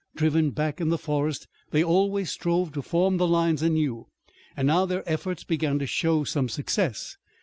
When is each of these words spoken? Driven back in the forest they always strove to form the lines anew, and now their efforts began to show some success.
Driven 0.15 0.49
back 0.49 0.81
in 0.81 0.89
the 0.89 0.97
forest 0.97 1.47
they 1.69 1.83
always 1.83 2.31
strove 2.31 2.71
to 2.71 2.81
form 2.81 3.17
the 3.17 3.27
lines 3.27 3.61
anew, 3.61 4.07
and 4.57 4.65
now 4.65 4.87
their 4.87 5.07
efforts 5.07 5.43
began 5.43 5.77
to 5.77 5.85
show 5.85 6.23
some 6.23 6.49
success. 6.49 7.17